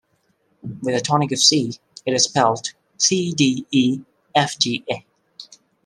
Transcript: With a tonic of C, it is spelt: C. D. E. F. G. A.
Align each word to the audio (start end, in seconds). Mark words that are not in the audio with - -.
With 0.81 0.95
a 0.95 0.99
tonic 0.99 1.31
of 1.31 1.37
C, 1.37 1.77
it 2.07 2.11
is 2.13 2.23
spelt: 2.23 2.73
C. 2.97 3.33
D. 3.33 3.67
E. 3.69 3.99
F. 4.33 4.57
G. 4.57 4.83
A. 4.89 5.05